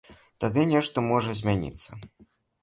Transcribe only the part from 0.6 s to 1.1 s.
нешта